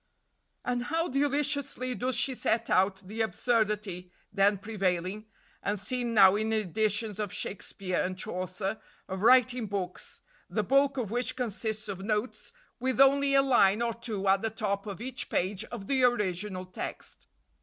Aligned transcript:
And 0.65 0.85
how 0.85 1.09
deliciously 1.09 1.93
does 1.93 2.15
she 2.15 2.33
set 2.33 2.71
out 2.71 3.07
the 3.07 3.21
absurdity 3.21 4.11
then 4.33 4.57
prevailing, 4.57 5.27
and 5.61 5.79
seen 5.79 6.15
now 6.15 6.35
in 6.35 6.51
editions 6.51 7.19
of 7.19 7.31
Shakespeare 7.31 8.01
and 8.01 8.17
Chaucer, 8.17 8.79
of 9.07 9.21
writing 9.21 9.67
books, 9.67 10.21
the 10.49 10.63
bulk 10.63 10.97
of 10.97 11.11
which 11.11 11.35
consists 11.35 11.87
of 11.87 11.99
notes, 12.01 12.51
with 12.79 12.99
only 12.99 13.35
a 13.35 13.43
line 13.43 13.83
or 13.83 13.93
two 13.93 14.27
at 14.27 14.41
the 14.41 14.49
top 14.49 14.87
of 14.87 15.01
each 15.01 15.29
page 15.29 15.65
of 15.65 15.85
the 15.85 16.03
original 16.03 16.65
text. 16.65 17.27